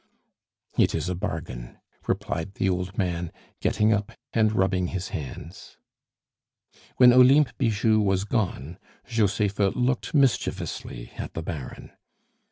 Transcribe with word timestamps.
"It 0.79 0.95
is 0.95 1.09
a 1.09 1.15
bargain," 1.15 1.77
replied 2.07 2.55
the 2.55 2.67
old 2.67 2.97
man, 2.97 3.31
getting 3.59 3.93
up 3.93 4.13
and 4.33 4.51
rubbing 4.51 4.87
his 4.87 5.09
hands. 5.09 5.77
When 6.97 7.13
Olympe 7.13 7.51
Bijou 7.59 7.99
was 7.99 8.23
gone, 8.23 8.79
Josepha 9.07 9.73
looked 9.75 10.15
mischievously 10.15 11.11
at 11.19 11.35
the 11.35 11.43
Baron. 11.43 11.91